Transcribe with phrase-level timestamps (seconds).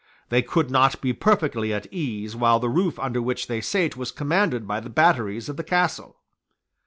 [0.29, 4.11] They could not be perfectly at ease while the roof under which they sate was
[4.11, 6.17] commanded by the batteries of the Castle.